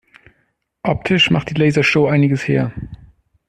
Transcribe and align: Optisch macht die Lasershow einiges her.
Optisch 0.81 1.29
macht 1.29 1.51
die 1.51 1.53
Lasershow 1.53 2.07
einiges 2.07 2.47
her. 2.47 2.73